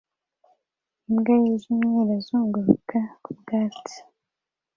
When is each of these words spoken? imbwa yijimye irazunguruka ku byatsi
imbwa 1.07 1.33
yijimye 1.43 1.97
irazunguruka 2.03 2.99
ku 3.23 3.29
byatsi 3.39 3.97